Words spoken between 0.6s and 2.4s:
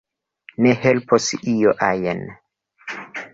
Ne helpos io ajn.